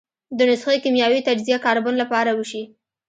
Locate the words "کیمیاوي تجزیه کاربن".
0.83-1.93